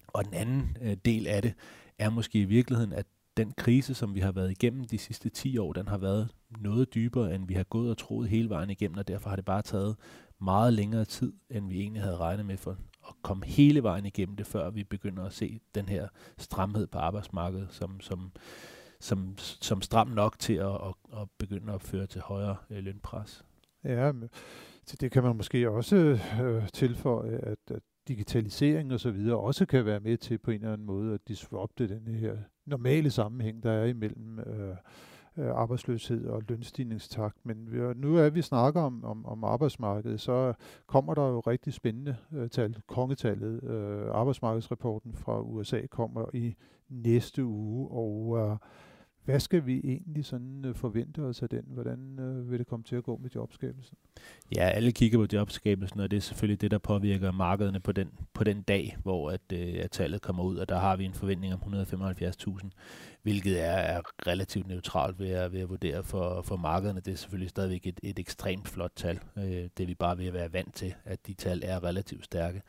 Og 0.07 0.25
den 0.25 0.33
anden 0.33 0.77
øh, 0.81 0.97
del 1.05 1.27
af 1.27 1.41
det 1.41 1.53
er 1.99 2.09
måske 2.09 2.39
i 2.39 2.45
virkeligheden, 2.45 2.93
at 2.93 3.05
den 3.37 3.51
krise, 3.57 3.93
som 3.93 4.15
vi 4.15 4.19
har 4.19 4.31
været 4.31 4.51
igennem 4.51 4.85
de 4.85 4.97
sidste 4.97 5.29
10 5.29 5.57
år, 5.57 5.73
den 5.73 5.87
har 5.87 5.97
været 5.97 6.29
noget 6.59 6.93
dybere, 6.93 7.35
end 7.35 7.47
vi 7.47 7.53
har 7.53 7.63
gået 7.63 7.89
og 7.89 7.97
troet 7.97 8.29
hele 8.29 8.49
vejen 8.49 8.69
igennem, 8.69 8.97
og 8.97 9.07
derfor 9.07 9.29
har 9.29 9.35
det 9.35 9.45
bare 9.45 9.61
taget 9.61 9.95
meget 10.39 10.73
længere 10.73 11.05
tid, 11.05 11.33
end 11.49 11.69
vi 11.69 11.79
egentlig 11.79 12.01
havde 12.01 12.17
regnet 12.17 12.45
med 12.45 12.57
for 12.57 12.77
at 13.11 13.21
komme 13.21 13.45
hele 13.45 13.83
vejen 13.83 14.05
igennem 14.05 14.35
det, 14.35 14.47
før 14.47 14.69
vi 14.69 14.83
begynder 14.83 15.25
at 15.25 15.33
se 15.33 15.59
den 15.75 15.89
her 15.89 16.07
stramhed 16.37 16.87
på 16.87 16.97
arbejdsmarkedet, 16.97 17.67
som, 17.71 17.99
som, 17.99 18.31
som, 18.99 19.35
som 19.37 19.81
stram 19.81 20.07
nok 20.07 20.39
til 20.39 20.53
at, 20.53 20.73
at, 20.73 20.93
at 21.21 21.27
begynde 21.37 21.73
at 21.73 21.81
føre 21.81 22.07
til 22.07 22.21
højere 22.21 22.55
øh, 22.69 22.83
lønpres. 22.83 23.45
Ja, 23.83 24.11
til 24.85 25.01
det 25.01 25.11
kan 25.11 25.23
man 25.23 25.35
måske 25.35 25.69
også 25.69 26.19
øh, 26.41 26.69
tilføje, 26.73 27.37
at, 27.37 27.59
at 27.71 27.81
digitalisering 28.07 28.93
og 28.93 28.99
så 28.99 29.11
videre 29.11 29.37
også 29.37 29.65
kan 29.65 29.85
være 29.85 29.99
med 29.99 30.17
til 30.17 30.37
på 30.37 30.51
en 30.51 30.55
eller 30.55 30.73
anden 30.73 30.87
måde 30.87 31.13
at 31.13 31.27
disrupte 31.27 31.89
den 31.89 32.15
her 32.15 32.37
normale 32.65 33.11
sammenhæng, 33.11 33.63
der 33.63 33.71
er 33.71 33.85
imellem 33.85 34.39
øh, 34.39 34.75
øh, 35.37 35.49
arbejdsløshed 35.49 36.27
og 36.27 36.43
lønstigningstakt. 36.47 37.37
Men 37.43 37.71
vi, 37.71 37.77
nu 37.95 38.15
er 38.15 38.29
vi 38.29 38.41
snakker 38.41 38.81
om, 38.81 39.05
om, 39.05 39.25
om 39.25 39.43
arbejdsmarkedet, 39.43 40.21
så 40.21 40.53
kommer 40.87 41.13
der 41.13 41.27
jo 41.27 41.39
rigtig 41.39 41.73
spændende 41.73 42.15
øh, 42.33 42.49
tal. 42.49 42.77
Kongetallet, 42.87 43.63
øh, 43.63 44.07
arbejdsmarkedsrapporten 44.11 45.13
fra 45.13 45.41
USA 45.41 45.81
kommer 45.91 46.25
i 46.33 46.55
næste 46.89 47.45
uge, 47.45 47.87
og 47.91 48.37
øh, 48.37 48.57
hvad 49.25 49.39
skal 49.39 49.65
vi 49.65 49.81
egentlig 49.83 50.25
sådan 50.25 50.65
øh, 50.65 50.75
forvente 50.75 51.19
os 51.19 51.41
af 51.41 51.49
den? 51.49 51.63
Hvordan 51.67 52.19
øh, 52.19 52.51
vil 52.51 52.59
det 52.59 52.67
komme 52.67 52.83
til 52.83 52.95
at 52.95 53.03
gå 53.03 53.17
med 53.17 53.29
jobskabelsen? 53.35 53.97
Ja, 54.55 54.69
alle 54.69 54.91
kigger 54.91 55.17
på 55.17 55.27
jobskabelsen, 55.33 55.99
og 55.99 56.11
det 56.11 56.17
er 56.17 56.21
selvfølgelig 56.21 56.61
det, 56.61 56.71
der 56.71 56.77
påvirker 56.77 57.31
markederne 57.31 57.79
på 57.79 57.91
den, 57.91 58.09
på 58.33 58.43
den 58.43 58.61
dag, 58.61 58.97
hvor 59.03 59.31
at, 59.31 59.41
øh, 59.53 59.75
at 59.83 59.91
tallet 59.91 60.21
kommer 60.21 60.43
ud, 60.43 60.57
og 60.57 60.69
der 60.69 60.79
har 60.79 60.95
vi 60.95 61.05
en 61.05 61.13
forventning 61.13 61.53
om 61.53 61.73
175.000, 61.73 62.69
hvilket 63.21 63.61
er, 63.61 63.71
er 63.71 64.01
relativt 64.27 64.67
neutralt 64.67 65.19
ved 65.19 65.29
at, 65.29 65.53
ved 65.53 65.59
at 65.59 65.69
vurdere 65.69 66.03
for, 66.03 66.41
for 66.41 66.55
markederne. 66.55 66.99
Det 66.99 67.11
er 67.11 67.17
selvfølgelig 67.17 67.49
stadigvæk 67.49 67.87
et, 67.87 67.99
et 68.03 68.19
ekstremt 68.19 68.67
flot 68.67 68.91
tal. 68.95 69.19
Øh, 69.37 69.43
det 69.43 69.79
er 69.79 69.85
vi 69.85 69.95
bare 69.95 70.17
ved 70.17 70.25
at 70.27 70.33
være 70.33 70.53
vant 70.53 70.75
til, 70.75 70.93
at 71.05 71.27
de 71.27 71.33
tal 71.33 71.61
er 71.65 71.83
relativt 71.83 72.25
stærke. 72.25 72.61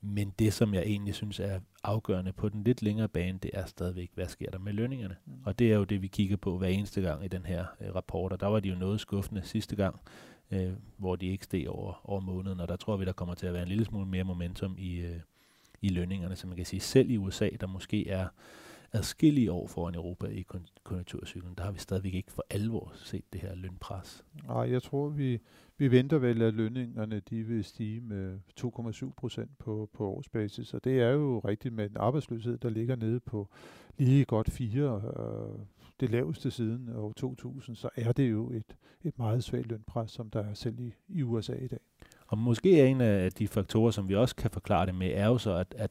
Men 0.00 0.32
det, 0.38 0.52
som 0.52 0.74
jeg 0.74 0.82
egentlig 0.82 1.14
synes 1.14 1.40
er 1.40 1.60
afgørende 1.82 2.32
på 2.32 2.48
den 2.48 2.64
lidt 2.64 2.82
længere 2.82 3.08
bane, 3.08 3.38
det 3.38 3.50
er 3.54 3.64
stadigvæk, 3.66 4.10
hvad 4.14 4.26
sker 4.28 4.50
der 4.50 4.58
med 4.58 4.72
lønningerne? 4.72 5.16
Mm. 5.26 5.32
Og 5.44 5.58
det 5.58 5.72
er 5.72 5.76
jo 5.76 5.84
det, 5.84 6.02
vi 6.02 6.06
kigger 6.06 6.36
på 6.36 6.58
hver 6.58 6.68
eneste 6.68 7.00
gang 7.00 7.24
i 7.24 7.28
den 7.28 7.46
her 7.46 7.66
øh, 7.80 7.94
rapport. 7.94 8.32
Og 8.32 8.40
der 8.40 8.46
var 8.46 8.60
de 8.60 8.68
jo 8.68 8.74
noget 8.74 9.00
skuffende 9.00 9.42
sidste 9.44 9.76
gang, 9.76 10.00
øh, 10.50 10.72
hvor 10.96 11.16
de 11.16 11.26
ikke 11.26 11.44
steg 11.44 11.68
over, 11.68 12.00
over 12.04 12.20
måneden. 12.20 12.60
Og 12.60 12.68
der 12.68 12.76
tror 12.76 12.96
vi, 12.96 13.04
der 13.04 13.12
kommer 13.12 13.34
til 13.34 13.46
at 13.46 13.52
være 13.52 13.62
en 13.62 13.68
lille 13.68 13.84
smule 13.84 14.06
mere 14.06 14.24
momentum 14.24 14.74
i, 14.78 14.96
øh, 14.96 15.20
i 15.82 15.88
lønningerne. 15.88 16.36
Så 16.36 16.46
man 16.46 16.56
kan 16.56 16.66
sige, 16.66 16.80
selv 16.80 17.10
i 17.10 17.16
USA, 17.16 17.48
der 17.60 17.66
måske 17.66 18.08
er 18.08 18.28
adskillige 18.92 19.52
år 19.52 19.66
foran 19.66 19.94
Europa 19.94 20.26
i 20.26 20.44
konjunkturcyklen, 20.82 21.54
der 21.58 21.64
har 21.64 21.72
vi 21.72 21.78
stadigvæk 21.78 22.14
ikke 22.14 22.32
for 22.32 22.44
alvor 22.50 22.92
set 22.94 23.32
det 23.32 23.40
her 23.40 23.54
lønpres. 23.54 24.24
Nej, 24.46 24.70
jeg 24.72 24.82
tror, 24.82 25.08
vi, 25.08 25.38
vi 25.78 25.90
venter 25.90 26.18
vel, 26.18 26.42
at 26.42 26.54
lønningerne 26.54 27.20
de 27.30 27.42
vil 27.42 27.64
stige 27.64 28.00
med 28.00 28.38
2,7 28.60 29.12
procent 29.16 29.58
på, 29.58 29.90
på 29.92 30.08
årsbasis, 30.08 30.74
og 30.74 30.84
det 30.84 31.00
er 31.00 31.10
jo 31.10 31.38
rigtigt 31.38 31.74
med 31.74 31.90
en 31.90 31.96
arbejdsløshed, 31.96 32.58
der 32.58 32.70
ligger 32.70 32.96
nede 32.96 33.20
på 33.20 33.48
lige 33.98 34.24
godt 34.24 34.50
4, 34.50 35.02
øh, 35.16 35.58
det 36.00 36.10
laveste 36.10 36.50
siden 36.50 36.88
år 36.96 37.12
2000, 37.12 37.76
så 37.76 37.88
er 37.96 38.12
det 38.12 38.30
jo 38.30 38.50
et, 38.50 38.76
et 39.04 39.18
meget 39.18 39.44
svagt 39.44 39.66
lønpres, 39.66 40.10
som 40.10 40.30
der 40.30 40.44
er 40.44 40.54
selv 40.54 40.80
i, 40.80 40.94
i 41.08 41.22
USA 41.22 41.54
i 41.54 41.68
dag. 41.68 41.80
Og 42.26 42.38
måske 42.38 42.80
er 42.80 42.86
en 42.86 43.00
af 43.00 43.32
de 43.32 43.48
faktorer, 43.48 43.90
som 43.90 44.08
vi 44.08 44.14
også 44.14 44.36
kan 44.36 44.50
forklare 44.50 44.86
det 44.86 44.94
med, 44.94 45.10
er 45.14 45.26
jo 45.26 45.38
så, 45.38 45.54
at, 45.54 45.74
at 45.78 45.90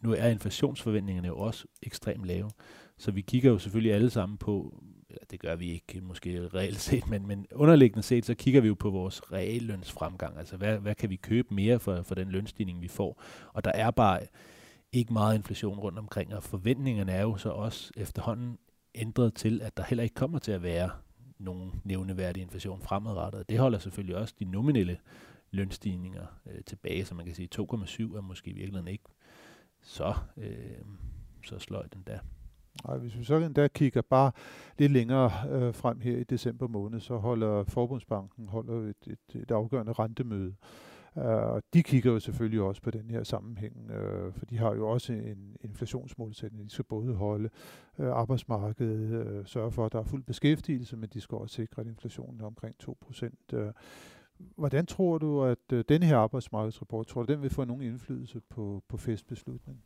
nu 0.00 0.12
er 0.12 0.26
inflationsforventningerne 0.26 1.28
jo 1.28 1.38
også 1.38 1.64
ekstremt 1.82 2.24
lave. 2.24 2.50
Så 2.98 3.10
vi 3.10 3.20
kigger 3.20 3.50
jo 3.50 3.58
selvfølgelig 3.58 3.92
alle 3.92 4.10
sammen 4.10 4.38
på, 4.38 4.82
eller 5.10 5.24
det 5.30 5.40
gør 5.40 5.56
vi 5.56 5.70
ikke 5.72 6.00
måske 6.00 6.48
reelt 6.54 6.80
set, 6.80 7.08
men, 7.10 7.26
men 7.26 7.46
underliggende 7.52 8.02
set, 8.02 8.26
så 8.26 8.34
kigger 8.34 8.60
vi 8.60 8.68
jo 8.68 8.74
på 8.74 8.90
vores 8.90 9.32
reallønsfremgang. 9.32 10.38
Altså 10.38 10.56
hvad, 10.56 10.78
hvad 10.78 10.94
kan 10.94 11.10
vi 11.10 11.16
købe 11.16 11.54
mere 11.54 11.78
for, 11.78 12.02
for 12.02 12.14
den 12.14 12.28
lønstigning, 12.28 12.82
vi 12.82 12.88
får? 12.88 13.22
Og 13.52 13.64
der 13.64 13.72
er 13.74 13.90
bare 13.90 14.20
ikke 14.92 15.12
meget 15.12 15.36
inflation 15.36 15.78
rundt 15.78 15.98
omkring, 15.98 16.34
og 16.34 16.42
forventningerne 16.42 17.12
er 17.12 17.22
jo 17.22 17.36
så 17.36 17.48
også 17.48 17.92
efterhånden 17.96 18.58
ændret 18.94 19.34
til, 19.34 19.62
at 19.62 19.76
der 19.76 19.82
heller 19.82 20.02
ikke 20.02 20.14
kommer 20.14 20.38
til 20.38 20.52
at 20.52 20.62
være 20.62 20.90
nogen 21.38 21.80
nævneværdig 21.84 22.42
inflation 22.42 22.80
fremadrettet. 22.80 23.48
Det 23.48 23.58
holder 23.58 23.78
selvfølgelig 23.78 24.16
også 24.16 24.34
de 24.38 24.44
nominelle 24.44 24.98
lønstigninger 25.50 26.26
øh, 26.46 26.64
tilbage, 26.66 27.04
så 27.04 27.14
man 27.14 27.26
kan 27.26 27.34
sige 27.34 27.48
2,7 27.60 28.16
er 28.16 28.20
måske 28.20 28.50
i 28.50 28.54
virkeligheden 28.54 28.88
ikke 28.88 29.04
så, 29.86 30.14
øh, 30.36 30.84
så 31.44 31.58
sløj 31.58 31.86
den 31.92 32.02
der. 32.06 32.18
Nej, 32.86 32.96
hvis 32.96 33.18
vi 33.18 33.24
så 33.24 33.36
endda 33.36 33.68
kigger 33.68 34.02
bare 34.02 34.32
lidt 34.78 34.92
længere 34.92 35.30
øh, 35.50 35.74
frem 35.74 36.00
her 36.00 36.16
i 36.16 36.24
december 36.24 36.68
måned, 36.68 37.00
så 37.00 37.16
holder 37.16 37.64
Forbundsbanken 37.64 38.48
holder 38.48 38.74
et, 38.74 38.96
et, 39.06 39.42
et 39.42 39.50
afgørende 39.50 39.92
rentemøde. 39.92 40.54
Uh, 41.16 41.60
de 41.74 41.82
kigger 41.82 42.12
jo 42.12 42.20
selvfølgelig 42.20 42.60
også 42.60 42.82
på 42.82 42.90
den 42.90 43.10
her 43.10 43.22
sammenhæng, 43.22 43.90
uh, 43.90 44.32
for 44.34 44.46
de 44.46 44.58
har 44.58 44.74
jo 44.74 44.88
også 44.88 45.12
en 45.12 45.56
inflationsmålsætning. 45.60 46.64
De 46.64 46.70
skal 46.70 46.84
både 46.84 47.14
holde 47.14 47.48
uh, 47.98 48.06
arbejdsmarkedet, 48.06 49.38
uh, 49.38 49.46
sørge 49.46 49.72
for, 49.72 49.86
at 49.86 49.92
der 49.92 49.98
er 49.98 50.04
fuld 50.04 50.22
beskæftigelse, 50.22 50.96
men 50.96 51.08
de 51.08 51.20
skal 51.20 51.38
også 51.38 51.54
sikre, 51.54 51.80
at 51.80 51.88
inflationen 51.88 52.40
er 52.40 52.44
omkring 52.44 52.74
2%. 52.82 53.28
Uh, 53.52 53.60
hvordan 54.56 54.86
tror 54.86 55.18
du, 55.18 55.44
at 55.44 55.58
øh, 55.72 55.78
den 55.78 55.84
denne 55.88 56.06
her 56.06 56.16
arbejdsmarkedsrapport, 56.16 57.06
tror 57.06 57.22
du, 57.22 57.32
den 57.32 57.42
vil 57.42 57.50
få 57.50 57.64
nogen 57.64 57.82
indflydelse 57.82 58.40
på, 58.40 58.82
på 58.88 58.96
festbeslutningen? 58.96 59.82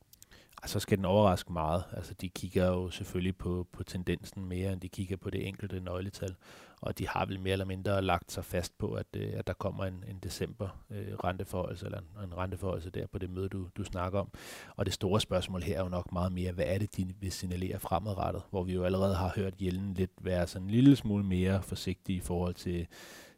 Altså, 0.63 0.73
så 0.73 0.81
skal 0.81 0.99
den 0.99 1.05
overraske 1.05 1.53
meget. 1.53 1.85
Altså, 1.93 2.15
de 2.15 2.29
kigger 2.29 2.67
jo 2.67 2.91
selvfølgelig 2.91 3.37
på, 3.37 3.67
på 3.73 3.85
tendensen 3.85 4.45
mere, 4.45 4.73
end 4.73 4.81
de 4.81 4.89
kigger 4.89 5.17
på 5.17 5.31
det 5.31 5.49
enkelte 5.49 5.81
nøgletal. 5.81 6.35
Og 6.81 6.99
de 6.99 7.09
har 7.09 7.27
vel 7.27 7.41
mere 7.41 7.53
eller 7.53 7.65
mindre 7.65 8.03
lagt 8.03 8.33
sig 8.33 8.45
fast 8.45 8.79
på, 8.79 8.93
at, 8.93 9.07
øh, 9.17 9.33
at 9.37 9.47
der 9.47 9.53
kommer 9.53 9.85
en, 9.85 10.05
en 10.09 10.19
december 10.23 10.85
øh, 10.91 11.15
renteforholdelse, 11.25 11.87
eller 11.87 11.99
en, 11.99 12.25
en 12.25 12.37
renteforholdelse 12.37 12.91
der 12.91 13.07
på 13.07 13.19
det 13.19 13.31
møde, 13.31 13.49
du, 13.49 13.69
du 13.77 13.85
snakker 13.85 14.21
om. 14.21 14.31
Og 14.77 14.87
det 14.87 14.95
store 14.95 15.21
spørgsmål 15.21 15.63
her 15.63 15.79
er 15.79 15.83
jo 15.83 15.89
nok 15.89 16.13
meget 16.13 16.33
mere, 16.33 16.53
hvad 16.53 16.65
er 16.69 16.79
det, 16.79 16.97
de 16.97 17.15
vil 17.21 17.33
signalere 17.33 17.79
fremadrettet? 17.79 18.43
Hvor 18.51 18.63
vi 18.63 18.73
jo 18.73 18.85
allerede 18.85 19.15
har 19.15 19.33
hørt 19.37 19.63
Jellen 19.63 19.95
lidt 19.95 20.13
være 20.21 20.47
sådan 20.47 20.67
en 20.67 20.71
lille 20.71 20.97
smule 20.97 21.25
mere 21.25 21.63
forsigtig 21.63 22.17
i 22.17 22.21
forhold 22.21 22.55
til 22.55 22.87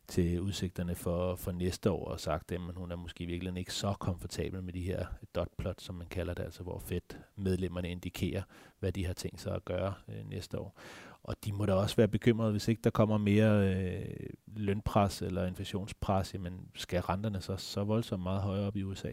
til 0.08 0.40
udsigterne 0.40 0.94
for, 0.94 1.36
for 1.36 1.52
næste 1.52 1.90
år 1.90 2.04
og 2.04 2.20
sagt, 2.20 2.52
at 2.52 2.60
hun 2.76 2.90
er 2.92 2.96
måske 2.96 3.26
virkelig 3.26 3.58
ikke 3.58 3.74
så 3.74 3.94
komfortabel 4.00 4.62
med 4.62 4.72
de 4.72 4.82
her 4.82 5.06
dot 5.34 5.48
som 5.78 5.94
man 5.94 6.06
kalder 6.06 6.34
det, 6.34 6.42
altså 6.42 6.62
hvor 6.62 6.78
fedt 6.78 7.18
medlemmerne 7.36 7.90
indikerer, 7.90 8.42
hvad 8.78 8.92
de 8.92 9.06
har 9.06 9.12
tænkt 9.12 9.40
sig 9.40 9.54
at 9.54 9.64
gøre 9.64 9.94
øh, 10.08 10.28
næste 10.28 10.58
år. 10.58 10.78
Og 11.22 11.36
de 11.44 11.52
må 11.52 11.66
da 11.66 11.72
også 11.72 11.96
være 11.96 12.08
bekymrede, 12.08 12.50
hvis 12.50 12.68
ikke 12.68 12.82
der 12.84 12.90
kommer 12.90 13.18
mere 13.18 13.74
øh, 13.74 14.04
lønpres 14.46 15.22
eller 15.22 15.46
inflationspres, 15.46 16.34
men 16.40 16.68
skal 16.74 17.00
renterne 17.00 17.40
så, 17.40 17.56
så 17.56 17.84
voldsomt 17.84 18.22
meget 18.22 18.42
højere 18.42 18.66
op 18.66 18.76
i 18.76 18.82
USA? 18.82 19.10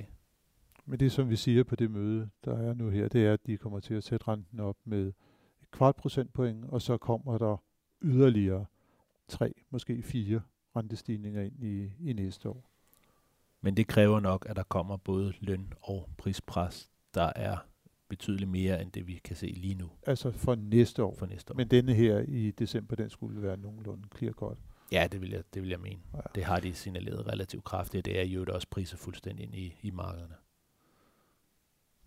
Men 0.85 0.99
det, 0.99 1.11
som 1.11 1.29
vi 1.29 1.35
siger 1.35 1.63
på 1.63 1.75
det 1.75 1.91
møde, 1.91 2.29
der 2.45 2.57
er 2.57 2.73
nu 2.73 2.89
her, 2.89 3.07
det 3.07 3.25
er, 3.25 3.33
at 3.33 3.45
de 3.45 3.57
kommer 3.57 3.79
til 3.79 3.93
at 3.93 4.03
sætte 4.03 4.27
renten 4.27 4.59
op 4.59 4.77
med 4.85 5.07
et 5.61 5.71
kvart 5.71 5.95
procentpoint, 5.95 6.65
og 6.65 6.81
så 6.81 6.97
kommer 6.97 7.37
der 7.37 7.63
yderligere 8.01 8.65
tre, 9.27 9.53
måske 9.69 10.03
fire 10.03 10.41
rentestigninger 10.79 11.41
ind 11.41 11.63
i, 11.63 11.91
i 11.99 12.13
næste 12.13 12.49
år. 12.49 12.69
Men 13.61 13.77
det 13.77 13.87
kræver 13.87 14.19
nok, 14.19 14.45
at 14.49 14.55
der 14.55 14.63
kommer 14.63 14.97
både 14.97 15.33
løn- 15.39 15.73
og 15.81 16.09
prispres, 16.17 16.89
der 17.13 17.31
er 17.35 17.57
betydeligt 18.09 18.49
mere 18.49 18.81
end 18.81 18.91
det, 18.91 19.07
vi 19.07 19.13
kan 19.23 19.35
se 19.35 19.45
lige 19.45 19.75
nu. 19.75 19.89
Altså 20.05 20.31
for 20.31 20.55
næste 20.55 21.03
år? 21.03 21.15
For 21.15 21.25
næste 21.25 21.53
år. 21.53 21.55
Men 21.55 21.67
denne 21.67 21.93
her 21.93 22.19
i 22.19 22.51
december, 22.51 22.95
den 22.95 23.09
skulle 23.09 23.41
være 23.41 23.57
nogenlunde 23.57 24.07
clear 24.17 24.33
godt? 24.33 24.57
Ja, 24.91 25.07
det 25.11 25.21
vil 25.21 25.29
jeg, 25.29 25.43
det 25.53 25.61
vil 25.61 25.69
jeg 25.69 25.79
mene. 25.79 25.99
Ja. 26.13 26.19
Det 26.35 26.43
har 26.43 26.59
de 26.59 26.73
signaleret 26.73 27.27
relativt 27.27 27.63
kraftigt. 27.63 28.05
Det 28.05 28.19
er 28.19 28.23
jo 28.23 28.45
også 28.53 28.67
priser 28.69 28.97
fuldstændig 28.97 29.45
ind 29.45 29.55
i, 29.55 29.75
i 29.81 29.91
markederne. 29.91 30.35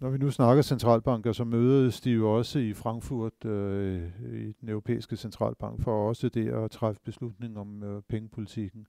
Når 0.03 0.11
vi 0.11 0.19
nu 0.19 0.31
snakker 0.31 0.63
centralbanker, 0.63 1.33
så 1.33 1.45
mødes 1.45 2.01
de 2.01 2.11
jo 2.11 2.37
også 2.37 2.59
i 2.59 2.75
Frankfurt 2.75 3.45
øh, 3.45 4.03
i 4.33 4.53
den 4.61 4.69
europæiske 4.69 5.17
centralbank 5.17 5.83
for 5.83 6.09
også 6.09 6.29
det 6.29 6.49
at 6.49 6.71
træffe 6.71 7.01
beslutning 7.05 7.59
om 7.59 7.83
øh, 7.83 8.03
pengepolitikken. 8.09 8.87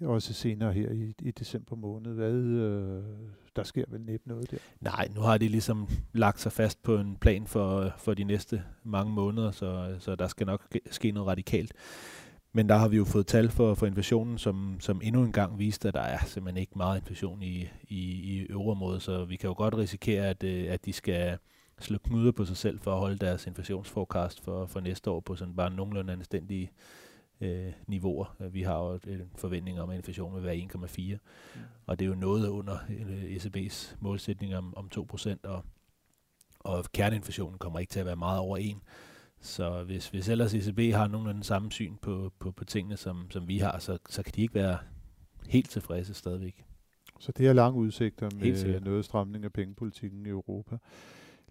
Også 0.00 0.32
senere 0.32 0.72
her 0.72 0.90
i, 0.90 1.14
i 1.18 1.30
december 1.30 1.76
måned. 1.76 2.14
Hvad, 2.14 2.32
øh, 2.32 3.02
der 3.56 3.62
sker 3.62 3.84
vel 3.88 4.00
næppe 4.00 4.28
noget 4.28 4.50
der? 4.50 4.56
Nej, 4.80 5.08
nu 5.14 5.20
har 5.20 5.38
de 5.38 5.48
ligesom 5.48 5.88
lagt 6.12 6.40
sig 6.40 6.52
fast 6.52 6.82
på 6.82 6.96
en 6.96 7.16
plan 7.16 7.46
for, 7.46 7.80
øh, 7.80 7.90
for 7.98 8.14
de 8.14 8.24
næste 8.24 8.62
mange 8.84 9.12
måneder, 9.12 9.50
så, 9.50 9.66
øh, 9.66 10.00
så 10.00 10.14
der 10.14 10.26
skal 10.26 10.46
nok 10.46 10.76
ske 10.90 11.10
noget 11.10 11.28
radikalt. 11.28 11.72
Men 12.52 12.68
der 12.68 12.76
har 12.76 12.88
vi 12.88 12.96
jo 12.96 13.04
fået 13.04 13.26
tal 13.26 13.48
for, 13.48 13.74
for 13.74 13.86
inflationen, 13.86 14.38
som, 14.38 14.76
som 14.80 15.00
endnu 15.04 15.22
en 15.22 15.32
gang 15.32 15.58
viste, 15.58 15.88
at 15.88 15.94
der 15.94 16.00
er 16.00 16.18
simpelthen 16.26 16.60
ikke 16.60 16.72
meget 16.76 17.00
inflation 17.00 17.42
i, 17.42 17.68
i, 17.88 17.98
i 17.98 18.40
øvreområdet, 18.40 19.02
så 19.02 19.24
vi 19.24 19.36
kan 19.36 19.48
jo 19.48 19.54
godt 19.56 19.74
risikere, 19.74 20.26
at, 20.26 20.44
øh, 20.44 20.72
at 20.72 20.84
de 20.84 20.92
skal 20.92 21.38
slå 21.78 21.98
knuder 21.98 22.32
på 22.32 22.44
sig 22.44 22.56
selv 22.56 22.80
for 22.80 22.92
at 22.92 22.98
holde 22.98 23.18
deres 23.18 23.46
inflationsforecast 23.46 24.44
for, 24.44 24.66
for 24.66 24.80
næste 24.80 25.10
år 25.10 25.20
på 25.20 25.36
sådan 25.36 25.56
bare 25.56 25.70
nogenlunde 25.70 26.12
anstændige 26.12 26.70
øh, 27.40 27.72
niveauer. 27.86 28.34
Vi 28.50 28.62
har 28.62 28.78
jo 28.78 28.98
en 29.06 29.30
forventning 29.36 29.80
om, 29.80 29.90
at 29.90 29.96
inflationen 29.96 30.36
vil 30.36 30.44
være 30.44 30.68
1,4, 30.74 31.18
mm. 31.54 31.60
og 31.86 31.98
det 31.98 32.04
er 32.04 32.08
jo 32.08 32.14
noget 32.14 32.48
under 32.48 32.78
øh, 32.90 33.36
ECB's 33.36 33.94
målsætning 34.00 34.56
om, 34.56 34.76
om 34.76 34.90
2%, 34.96 35.36
og, 35.42 35.64
og 36.60 36.84
kerneinflationen 36.92 37.58
kommer 37.58 37.78
ikke 37.78 37.90
til 37.90 38.00
at 38.00 38.06
være 38.06 38.16
meget 38.16 38.38
over 38.40 38.56
1. 38.56 38.76
Så 39.40 39.82
hvis, 39.82 40.08
hvis 40.08 40.28
ellers 40.28 40.54
ECB 40.54 40.94
har 40.94 41.08
nogenlunde 41.08 41.44
samme 41.44 41.72
syn 41.72 41.96
på, 42.02 42.32
på, 42.38 42.50
på 42.50 42.64
tingene, 42.64 42.96
som, 42.96 43.30
som 43.30 43.48
vi 43.48 43.58
har, 43.58 43.78
så, 43.78 43.98
så 44.08 44.22
kan 44.22 44.32
de 44.36 44.42
ikke 44.42 44.54
være 44.54 44.78
helt 45.48 45.70
tilfredse 45.70 46.14
stadigvæk. 46.14 46.64
Så 47.20 47.32
det 47.32 47.46
er 47.48 47.52
lange 47.52 47.78
udsigter 47.78 48.28
med 48.40 48.80
noget 48.80 49.04
stramning 49.04 49.44
af 49.44 49.52
pengepolitikken 49.52 50.26
i 50.26 50.28
Europa. 50.28 50.76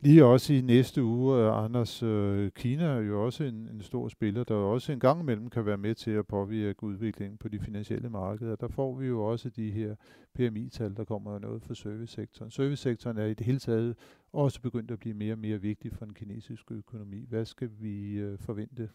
Lige 0.01 0.25
også 0.25 0.53
i 0.53 0.61
næste 0.61 1.03
uge, 1.03 1.49
uh, 1.49 1.63
Anders, 1.63 2.03
uh, 2.03 2.47
Kina 2.49 2.83
er 2.83 2.99
jo 2.99 3.25
også 3.25 3.43
en, 3.43 3.69
en 3.73 3.81
stor 3.81 4.07
spiller, 4.07 4.43
der 4.43 4.55
også 4.55 4.91
en 4.91 4.99
gang 4.99 5.21
imellem 5.21 5.49
kan 5.49 5.65
være 5.65 5.77
med 5.77 5.95
til 5.95 6.11
at 6.11 6.27
påvirke 6.27 6.83
udviklingen 6.83 7.37
på 7.37 7.47
de 7.47 7.59
finansielle 7.59 8.09
markeder. 8.09 8.55
Der 8.55 8.67
får 8.67 8.95
vi 8.95 9.07
jo 9.07 9.25
også 9.25 9.49
de 9.49 9.71
her 9.71 9.95
PMI-tal, 10.33 10.95
der 10.95 11.03
kommer 11.03 11.39
noget 11.39 11.61
for 11.63 11.73
servicesektoren. 11.73 12.51
Servicesektoren 12.51 13.17
er 13.17 13.25
i 13.25 13.33
det 13.33 13.45
hele 13.45 13.59
taget 13.59 13.95
også 14.33 14.61
begyndt 14.61 14.91
at 14.91 14.99
blive 14.99 15.15
mere 15.15 15.33
og 15.33 15.39
mere 15.39 15.61
vigtig 15.61 15.91
for 15.93 16.05
den 16.05 16.13
kinesiske 16.13 16.73
økonomi. 16.73 17.25
Hvad 17.29 17.45
skal 17.45 17.69
vi 17.79 18.25
uh, 18.25 18.39
forvente 18.39 18.89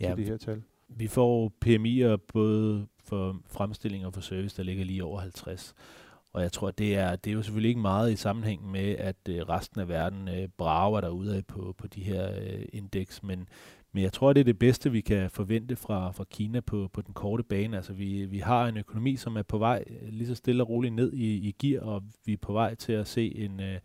ja, 0.00 0.08
til 0.08 0.16
det 0.16 0.26
her 0.26 0.36
tal? 0.36 0.62
Vi 0.88 1.06
får 1.06 1.52
PMI'er 1.66 2.16
både 2.32 2.86
for 3.04 3.40
fremstilling 3.46 4.06
og 4.06 4.14
for 4.14 4.20
service, 4.20 4.56
der 4.56 4.62
ligger 4.62 4.84
lige 4.84 5.04
over 5.04 5.20
50. 5.20 5.74
Og 6.32 6.42
jeg 6.42 6.52
tror, 6.52 6.70
det 6.70 6.96
er, 6.96 7.16
det 7.16 7.30
er 7.30 7.34
jo 7.34 7.42
selvfølgelig 7.42 7.68
ikke 7.68 7.80
meget 7.80 8.12
i 8.12 8.16
sammenhæng 8.16 8.70
med, 8.70 8.96
at 8.98 9.16
øh, 9.28 9.40
resten 9.40 9.80
af 9.80 9.88
verden 9.88 10.28
øh, 10.28 10.48
brager 10.58 11.00
derude 11.00 11.42
på, 11.48 11.74
på 11.78 11.86
de 11.86 12.02
her 12.02 12.30
øh, 12.30 12.62
indeks, 12.72 13.22
men, 13.22 13.48
men 13.92 14.02
jeg 14.02 14.12
tror, 14.12 14.32
det 14.32 14.40
er 14.40 14.44
det 14.44 14.58
bedste, 14.58 14.92
vi 14.92 15.00
kan 15.00 15.30
forvente 15.30 15.76
fra, 15.76 16.10
fra 16.10 16.24
Kina 16.30 16.60
på, 16.60 16.88
på 16.92 17.02
den 17.02 17.14
korte 17.14 17.42
bane. 17.42 17.76
Altså, 17.76 17.92
vi, 17.92 18.24
vi 18.24 18.38
har 18.38 18.66
en 18.66 18.76
økonomi, 18.76 19.16
som 19.16 19.36
er 19.36 19.42
på 19.42 19.58
vej 19.58 19.84
øh, 19.86 20.08
lige 20.08 20.26
så 20.26 20.34
stille 20.34 20.62
og 20.62 20.68
roligt 20.68 20.94
ned 20.94 21.12
i, 21.12 21.48
i 21.48 21.52
gear, 21.58 21.82
og 21.82 22.02
vi 22.24 22.32
er 22.32 22.36
på 22.42 22.52
vej 22.52 22.74
til 22.74 22.92
at 22.92 23.06
se 23.06 23.36
en, 23.36 23.60
øh, 23.60 23.78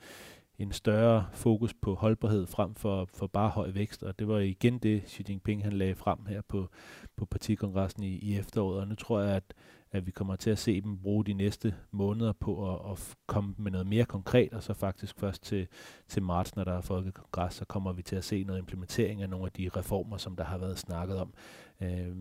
en 0.60 0.72
større 0.72 1.26
fokus 1.34 1.74
på 1.74 1.94
holdbarhed 1.94 2.48
frem 2.48 2.76
for, 2.76 3.10
for 3.14 3.28
bare 3.28 3.50
høj 3.50 3.70
vækst. 3.72 4.04
Og 4.04 4.20
det 4.20 4.28
var 4.28 4.40
igen 4.40 4.78
det, 4.78 5.04
Xi 5.08 5.24
Jinping 5.30 5.64
han 5.64 5.74
lagde 5.74 5.96
frem 5.96 6.26
her 6.26 6.42
på, 6.42 6.70
på 7.18 7.26
partikongressen 7.26 8.04
i, 8.04 8.18
i 8.18 8.38
efteråret. 8.38 8.80
Og 8.80 8.88
nu 8.88 8.96
tror 8.96 9.22
jeg, 9.22 9.36
at 9.36 9.54
at 9.96 10.06
vi 10.06 10.12
kommer 10.12 10.36
til 10.36 10.50
at 10.50 10.58
se 10.58 10.82
dem 10.82 10.98
bruge 10.98 11.26
de 11.26 11.34
næste 11.34 11.76
måneder 11.92 12.34
på 12.34 12.74
at, 12.74 12.92
at 12.92 13.16
komme 13.28 13.56
med 13.58 13.72
noget 13.72 13.88
mere 13.88 14.06
konkret, 14.06 14.54
og 14.54 14.64
så 14.64 14.74
faktisk 14.74 15.20
først 15.20 15.44
til, 15.44 15.68
til 16.08 16.24
marts, 16.24 16.56
når 16.56 16.64
der 16.64 16.74
er 16.74 16.82
folkekongres, 16.82 17.54
så 17.54 17.66
kommer 17.66 17.94
vi 17.94 18.02
til 18.02 18.16
at 18.16 18.24
se 18.24 18.44
noget 18.44 18.60
implementering 18.60 19.22
af 19.22 19.30
nogle 19.30 19.46
af 19.46 19.52
de 19.52 19.70
reformer, 19.70 20.18
som 20.18 20.36
der 20.36 20.44
har 20.44 20.58
været 20.58 20.80
snakket 20.80 21.18
om. 21.18 21.34
Øh, 21.82 22.16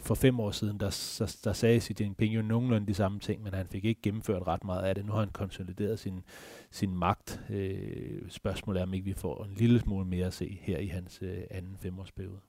for 0.00 0.14
fem 0.14 0.40
år 0.40 0.50
siden, 0.50 0.80
der, 0.80 1.16
der, 1.18 1.36
der 1.44 1.52
sagde 1.52 1.80
Xi 1.80 1.94
Jinping 2.00 2.34
jo 2.34 2.42
nogenlunde 2.42 2.86
de 2.86 2.94
samme 2.94 3.20
ting, 3.20 3.42
men 3.42 3.54
han 3.54 3.66
fik 3.66 3.84
ikke 3.84 4.02
gennemført 4.02 4.46
ret 4.46 4.64
meget 4.64 4.82
af 4.82 4.94
det. 4.94 5.06
Nu 5.06 5.12
har 5.12 5.18
han 5.18 5.28
konsolideret 5.28 5.98
sin, 5.98 6.24
sin 6.70 6.94
magt. 6.94 7.40
Øh, 7.50 8.28
spørgsmålet 8.28 8.80
er, 8.80 8.84
om 8.84 8.94
ikke 8.94 9.04
vi 9.04 9.12
får 9.12 9.44
en 9.44 9.54
lille 9.54 9.80
smule 9.80 10.04
mere 10.04 10.26
at 10.26 10.32
se 10.32 10.58
her 10.62 10.78
i 10.78 10.86
hans 10.86 11.18
øh, 11.22 11.38
anden 11.50 11.76
femårsperiode. 11.76 12.40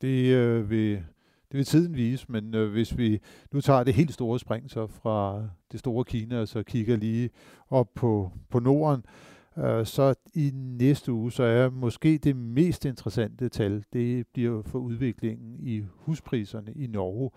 Det 0.00 0.34
øh, 0.34 0.70
vil 0.70 1.04
det 1.52 1.58
vil 1.58 1.66
tiden 1.66 1.96
vise, 1.96 2.26
men 2.28 2.54
øh, 2.54 2.70
hvis 2.70 2.98
vi 2.98 3.20
nu 3.52 3.60
tager 3.60 3.84
det 3.84 3.94
helt 3.94 4.12
store 4.12 4.38
spring 4.38 4.70
så 4.70 4.86
fra 4.86 5.48
det 5.72 5.80
store 5.80 6.04
Kina, 6.04 6.40
og 6.40 6.48
så 6.48 6.62
kigger 6.62 6.96
lige 6.96 7.30
op 7.70 7.88
på, 7.94 8.30
på 8.50 8.58
Norden, 8.58 9.04
øh, 9.58 9.86
så 9.86 10.14
i 10.34 10.50
næste 10.54 11.12
uge, 11.12 11.32
så 11.32 11.42
er 11.42 11.70
måske 11.70 12.18
det 12.18 12.36
mest 12.36 12.84
interessante 12.84 13.48
tal, 13.48 13.84
det 13.92 14.26
bliver 14.32 14.62
for 14.62 14.78
udviklingen 14.78 15.56
i 15.60 15.82
huspriserne 15.96 16.72
i 16.72 16.86
Norge. 16.86 17.30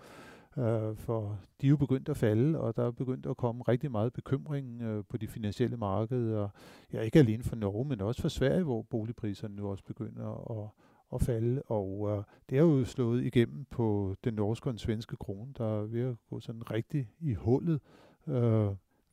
Øh, 0.58 0.96
for 0.96 1.38
de 1.60 1.66
er 1.66 1.70
jo 1.70 1.76
begyndt 1.76 2.08
at 2.08 2.16
falde, 2.16 2.60
og 2.60 2.76
der 2.76 2.86
er 2.86 2.90
begyndt 2.90 3.26
at 3.26 3.36
komme 3.36 3.62
rigtig 3.68 3.90
meget 3.90 4.12
bekymring 4.12 4.82
øh, 4.82 5.04
på 5.08 5.16
de 5.16 5.26
finansielle 5.26 5.76
markeder. 5.76 6.48
Ja, 6.92 7.00
ikke 7.00 7.18
alene 7.18 7.42
for 7.42 7.56
Norge, 7.56 7.84
men 7.84 8.00
også 8.00 8.22
for 8.22 8.28
Sverige, 8.28 8.62
hvor 8.62 8.82
boligpriserne 8.82 9.56
nu 9.56 9.68
også 9.68 9.84
begynder 9.84 10.50
at 10.50 10.70
at 11.14 11.22
falde, 11.22 11.62
og 11.62 12.08
øh, 12.10 12.24
det 12.50 12.58
er 12.58 12.62
jo 12.62 12.84
slået 12.84 13.24
igennem 13.24 13.64
på 13.70 14.16
den 14.24 14.34
norske 14.34 14.68
og 14.68 14.72
den 14.72 14.78
svenske 14.78 15.16
krone, 15.16 15.52
der 15.58 15.80
er 15.80 15.86
ved 15.86 16.00
at 16.00 16.16
gå 16.30 16.40
sådan 16.40 16.70
rigtig 16.70 17.08
i 17.20 17.34
hullet. 17.34 17.80
Øh, 18.28 18.68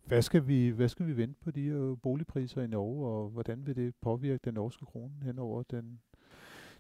hvad 0.06 0.22
skal 0.22 0.48
vi, 0.48 0.70
hvad 0.70 0.88
skal 0.88 1.08
vi 1.08 1.18
vente 1.18 1.40
på 1.44 1.52
de 1.52 1.62
øh, 1.62 1.98
boligpriser 2.04 2.62
i 2.62 2.68
Norge, 2.68 3.08
og 3.08 3.30
hvordan 3.30 3.62
vil 3.66 3.76
det 3.76 3.94
påvirke 4.02 4.40
den 4.46 4.54
norske 4.54 4.86
krone 4.86 5.14
hen 5.24 5.40
over 5.40 5.64
den, 5.72 6.00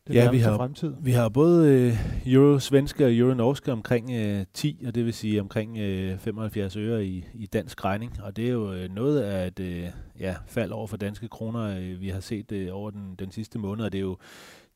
den 0.07 0.15
ja, 0.15 0.31
vi 0.31 0.37
har, 0.37 0.55
fremtid? 0.55 0.93
Vi 1.01 1.11
har 1.11 1.29
både 1.29 1.73
øh, 1.73 2.33
euro-svenske 2.33 3.05
og 3.05 3.13
euro-norske 3.13 3.71
omkring 3.71 4.11
øh, 4.11 4.45
10, 4.53 4.83
og 4.87 4.95
det 4.95 5.05
vil 5.05 5.13
sige 5.13 5.41
omkring 5.41 5.77
øh, 5.77 6.17
75 6.17 6.77
øre 6.77 7.05
i, 7.05 7.25
i 7.33 7.45
dansk 7.45 7.85
regning, 7.85 8.23
og 8.23 8.35
det 8.35 8.47
er 8.47 8.51
jo 8.51 8.73
øh, 8.73 8.89
noget 8.89 9.21
af 9.21 9.47
et 9.47 9.59
øh, 9.59 9.85
ja, 10.19 10.35
fald 10.47 10.71
over 10.71 10.87
for 10.87 10.97
danske 10.97 11.27
kroner, 11.27 11.79
øh, 11.79 12.01
vi 12.01 12.09
har 12.09 12.19
set 12.19 12.51
øh, 12.51 12.67
over 12.71 12.91
den, 12.91 13.15
den 13.19 13.31
sidste 13.31 13.59
måned, 13.59 13.85
og 13.85 13.91
det 13.91 13.97
er 13.97 14.01
jo 14.01 14.17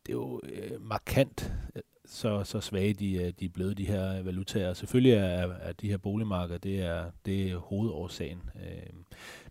det 0.08 0.14
er 0.14 0.18
jo 0.18 0.42
øh, 0.44 0.82
markant, 0.82 1.54
øh, 1.76 1.82
så, 2.06 2.44
så 2.44 2.62
svage 2.62 2.94
de, 2.94 3.14
øh, 3.14 3.34
de 3.40 3.46
er 3.46 3.50
blevet, 3.50 3.78
de 3.78 3.88
her 3.88 4.24
valutaer. 4.24 4.74
Selvfølgelig 4.74 5.14
er, 5.14 5.54
er 5.60 5.72
de 5.74 5.90
her 5.90 5.98
boligmarkeder, 5.98 6.60
det 6.60 6.82
er, 6.82 7.12
det 7.26 7.52
er 7.52 7.58
hovedårsagen. 7.58 8.42
Øh, 8.56 8.94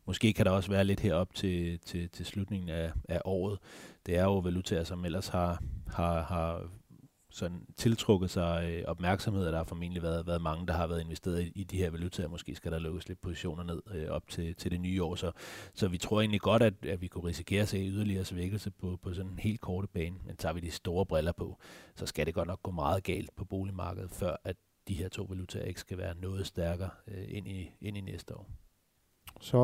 måske 0.06 0.32
kan 0.32 0.46
der 0.46 0.50
også 0.50 0.70
være 0.70 0.84
lidt 0.84 1.00
herop 1.00 1.34
til, 1.34 1.78
til, 1.78 2.08
til 2.08 2.26
slutningen 2.26 2.68
af, 2.68 2.92
af 3.08 3.20
året. 3.25 3.58
Det 4.06 4.16
er 4.16 4.22
jo 4.25 4.38
valutaer, 4.38 4.84
som 4.84 5.04
ellers 5.04 5.28
har, 5.28 5.62
har, 5.86 6.22
har 6.22 6.62
sådan 7.30 7.66
tiltrukket 7.76 8.30
sig 8.30 8.71
øh, 8.71 8.85
opmærksomhed, 8.87 9.47
og 9.47 9.52
der 9.52 9.59
har 9.59 9.64
formentlig 9.64 10.02
været, 10.02 10.26
været 10.26 10.42
mange, 10.42 10.66
der 10.66 10.73
har 10.73 10.87
været 10.87 11.00
investeret 11.00 11.42
i, 11.42 11.52
i 11.54 11.64
de 11.64 11.76
her 11.76 11.90
valutaer. 11.90 12.28
Måske 12.28 12.54
skal 12.54 12.73
der 12.73 12.78
lukkes 12.78 13.09
lidt 13.09 13.21
positioner 13.21 13.62
ned 13.62 13.83
øh, 13.95 14.09
op 14.09 14.28
til, 14.28 14.54
til 14.54 14.71
det 14.71 14.80
nye 14.80 15.02
år. 15.02 15.14
Så, 15.14 15.33
så 15.75 15.88
vi 15.88 15.99
tror 15.99 16.21
egentlig 16.21 16.40
godt, 16.40 16.62
at, 16.62 16.75
at 16.87 17.00
vi 17.00 17.06
kunne 17.06 17.28
risikere 17.28 17.62
at 17.62 17.68
se 17.68 17.78
yderligere 17.78 18.25
svækkelse 18.25 18.71
på, 18.71 18.99
på 19.02 19.14
sådan 19.14 19.30
en 19.30 19.38
helt 19.38 19.61
korte 19.61 19.88
bane. 19.88 20.16
Men 20.25 20.37
tager 20.37 20.52
vi 20.52 20.61
de 20.61 20.71
store 20.71 21.06
briller 21.06 21.33
på, 21.33 21.59
så 21.95 22.06
skal 22.06 22.26
det 22.26 22.35
godt 22.35 22.49
nok 22.49 22.62
gå 22.62 22.71
meget 22.71 23.04
galt 23.04 23.37
på 23.37 23.45
boligmarkedet, 23.45 24.11
før 24.11 24.37
at 24.45 24.56
de 24.88 24.95
her 24.95 25.09
to 25.09 25.23
valutaer 25.23 25.64
ikke 25.64 25.80
skal 25.80 25.99
være 25.99 26.14
noget 26.14 26.47
stærkere 26.47 26.90
øh, 27.09 27.25
ind, 27.28 27.49
i, 27.49 27.71
ind 27.80 27.97
i 27.97 28.00
næste 28.00 28.37
år. 28.37 28.50
Så 29.40 29.59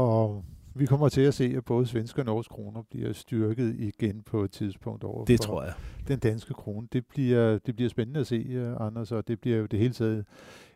vi 0.75 0.87
kommer 0.87 1.09
til 1.09 1.21
at 1.21 1.35
se, 1.35 1.55
at 1.57 1.64
både 1.64 1.87
svenske 1.87 2.21
og 2.21 2.25
norske 2.25 2.52
kroner 2.52 2.83
bliver 2.91 3.12
styrket 3.12 3.75
igen 3.79 4.23
på 4.23 4.45
et 4.45 4.50
tidspunkt 4.50 5.05
over 5.05 5.25
Det 5.25 5.41
tror 5.41 5.62
jeg. 5.62 5.73
den 6.09 6.19
danske 6.19 6.55
krone. 6.55 6.88
Det 6.93 7.07
bliver, 7.07 7.59
det 7.59 7.76
bliver 7.76 7.88
spændende 7.88 8.21
at 8.21 8.26
se, 8.26 8.71
uh, 8.71 8.87
Anders, 8.87 9.12
og 9.12 9.29
det 9.29 9.41
bliver 9.41 9.57
jo 9.57 9.67
det 9.67 9.79
hele 9.79 9.95
taget 9.95 10.25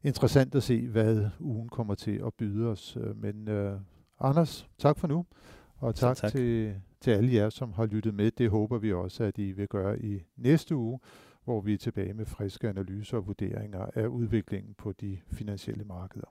interessant 0.02 0.54
at 0.54 0.62
se, 0.62 0.86
hvad 0.88 1.26
ugen 1.40 1.68
kommer 1.68 1.94
til 1.94 2.22
at 2.26 2.34
byde 2.34 2.66
os. 2.66 2.96
Uh, 2.96 3.16
men 3.22 3.48
uh, 3.48 3.80
Anders, 4.20 4.68
tak 4.78 4.98
for 4.98 5.08
nu, 5.08 5.26
og 5.76 5.94
tak, 5.94 6.16
tak. 6.16 6.32
Til, 6.32 6.74
til 7.00 7.10
alle 7.10 7.34
jer, 7.34 7.50
som 7.50 7.72
har 7.72 7.86
lyttet 7.86 8.14
med. 8.14 8.30
Det 8.30 8.50
håber 8.50 8.78
vi 8.78 8.92
også, 8.92 9.24
at 9.24 9.38
I 9.38 9.52
vil 9.52 9.68
gøre 9.68 9.98
i 10.02 10.22
næste 10.36 10.76
uge, 10.76 11.00
hvor 11.44 11.60
vi 11.60 11.72
er 11.74 11.78
tilbage 11.78 12.14
med 12.14 12.26
friske 12.26 12.68
analyser 12.68 13.16
og 13.16 13.26
vurderinger 13.26 13.86
af 13.94 14.06
udviklingen 14.06 14.74
på 14.78 14.92
de 14.92 15.18
finansielle 15.32 15.84
markeder. 15.84 16.26